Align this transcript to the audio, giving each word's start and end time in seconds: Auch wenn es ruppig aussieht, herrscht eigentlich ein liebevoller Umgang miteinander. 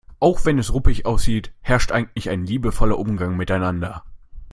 Auch 0.19 0.45
wenn 0.45 0.57
es 0.57 0.73
ruppig 0.73 1.05
aussieht, 1.05 1.53
herrscht 1.61 1.91
eigentlich 1.91 2.31
ein 2.31 2.43
liebevoller 2.43 2.97
Umgang 2.97 3.37
miteinander. 3.37 4.03